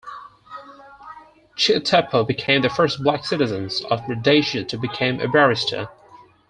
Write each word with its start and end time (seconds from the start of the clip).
Chitepo 1.55 2.25
became 2.27 2.63
the 2.63 2.71
first 2.71 3.03
black 3.03 3.23
citizen 3.23 3.69
of 3.91 4.01
Rhodesia 4.09 4.63
to 4.63 4.75
become 4.79 5.19
a 5.19 5.27
barrister. 5.27 5.89